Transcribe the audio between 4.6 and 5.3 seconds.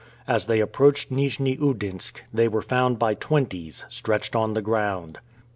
ground.